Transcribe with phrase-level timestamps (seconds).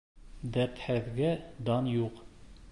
[0.55, 1.29] Дәртһеҙгә
[1.71, 2.27] дан юҡ.